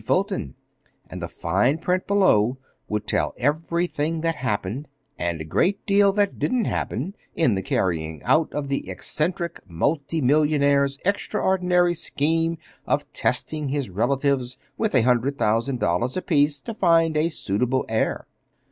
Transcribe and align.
Fulton, 0.03 0.55
and 1.11 1.21
the 1.21 1.27
fine 1.27 1.77
print 1.77 2.07
below 2.07 2.57
would 2.87 3.05
tell 3.05 3.35
everything 3.37 4.21
that 4.21 4.33
happened, 4.37 4.87
and 5.19 5.39
a 5.39 5.43
great 5.45 5.85
deal 5.85 6.11
that 6.13 6.39
didn't 6.39 6.65
happen, 6.65 7.13
in 7.35 7.53
the 7.53 7.61
carrying 7.61 8.19
out 8.23 8.51
of 8.51 8.67
the 8.67 8.89
eccentric 8.89 9.59
multi 9.69 10.19
millionaire's 10.19 10.97
extraordinary 11.05 11.93
scheme 11.93 12.57
of 12.87 13.13
testing 13.13 13.69
his 13.69 13.91
relatives 13.91 14.57
with 14.75 14.95
a 14.95 15.03
hundred 15.03 15.37
thousand 15.37 15.79
dollars 15.79 16.17
apiece 16.17 16.59
to 16.61 16.73
find 16.73 17.15
a 17.15 17.29
suitable 17.29 17.85
heir. 17.87 18.25